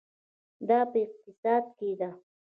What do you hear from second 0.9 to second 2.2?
په اقتصاد کې ده.